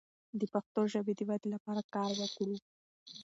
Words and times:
د 0.39 0.41
پښتو 0.53 0.81
ژبې 0.93 1.13
د 1.15 1.21
ودې 1.29 1.47
لپاره 1.55 1.81
کار 1.95 2.09
وکړو. 2.21 2.55